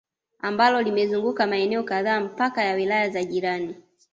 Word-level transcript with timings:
Ambalo 0.39 0.81
limezunguka 0.81 1.47
maeneo 1.47 1.83
kadhaa 1.83 2.19
mpaka 2.19 2.63
ya 2.63 2.73
wilaya 2.75 3.09
za 3.09 3.23
jirani 3.23 3.75